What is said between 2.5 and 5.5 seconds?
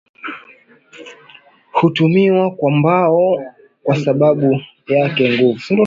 kwa mbao kwa sababu yake